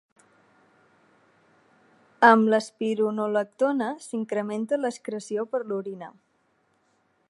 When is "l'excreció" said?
4.85-5.49